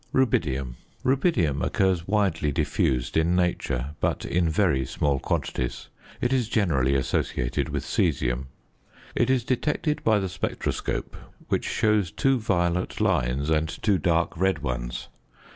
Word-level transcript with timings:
RUBIDIUM. 0.13 0.77
Rubidium 1.05 1.61
occurs 1.63 2.07
widely 2.07 2.51
diffused 2.51 3.15
in 3.15 3.35
nature, 3.35 3.91
but 3.99 4.25
in 4.25 4.49
very 4.49 4.83
small 4.83 5.19
quantities. 5.19 5.89
It 6.19 6.33
is 6.33 6.49
generally 6.49 6.95
associated 6.95 7.69
with 7.69 7.83
caesium. 7.85 8.47
It 9.13 9.29
is 9.29 9.43
detected 9.43 10.03
by 10.03 10.17
the 10.17 10.27
spectroscope, 10.27 11.15
which 11.49 11.67
shows 11.69 12.09
two 12.09 12.39
violet 12.39 12.99
lines 12.99 13.51
and 13.51 13.69
two 13.69 13.99
dark 13.99 14.35
red 14.35 14.63
ones. 14.63 15.07